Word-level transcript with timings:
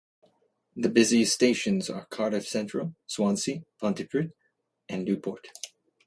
The 0.75 0.89
busiest 0.89 1.35
stations 1.35 1.87
are 1.87 2.07
Cardiff 2.07 2.47
Central, 2.47 2.95
Swansea, 3.05 3.63
Pontypridd, 3.79 4.31
and 4.89 5.05
Newport. 5.05 5.47